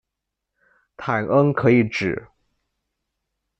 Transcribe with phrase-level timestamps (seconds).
[0.97, 2.27] 坦恩可以指：